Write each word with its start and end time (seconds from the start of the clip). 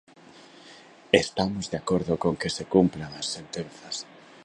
Estamos 1.23 1.65
de 1.71 1.77
acordo 1.81 2.13
con 2.23 2.33
que 2.41 2.49
se 2.55 2.63
cumpran 2.73 3.11
as 3.21 3.27
sentenzas. 3.35 3.95